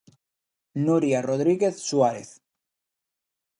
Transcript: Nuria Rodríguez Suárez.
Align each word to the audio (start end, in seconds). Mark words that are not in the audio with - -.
Nuria 0.85 1.21
Rodríguez 1.21 1.75
Suárez. 1.87 2.29